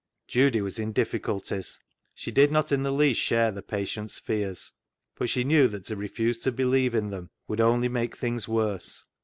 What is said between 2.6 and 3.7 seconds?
in the least share the